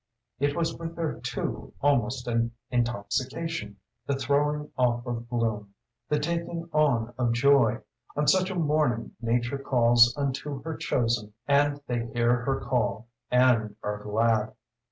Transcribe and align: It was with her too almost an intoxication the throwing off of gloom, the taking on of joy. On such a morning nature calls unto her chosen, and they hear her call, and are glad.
It 0.39 0.55
was 0.57 0.75
with 0.79 0.95
her 0.97 1.19
too 1.21 1.75
almost 1.79 2.27
an 2.27 2.53
intoxication 2.71 3.77
the 4.07 4.15
throwing 4.15 4.71
off 4.75 5.05
of 5.05 5.29
gloom, 5.29 5.75
the 6.09 6.17
taking 6.17 6.67
on 6.73 7.13
of 7.19 7.33
joy. 7.33 7.81
On 8.15 8.27
such 8.27 8.49
a 8.49 8.55
morning 8.55 9.11
nature 9.21 9.59
calls 9.59 10.17
unto 10.17 10.63
her 10.63 10.75
chosen, 10.75 11.33
and 11.47 11.81
they 11.85 12.07
hear 12.07 12.37
her 12.45 12.61
call, 12.61 13.09
and 13.29 13.75
are 13.83 14.01
glad. 14.01 14.53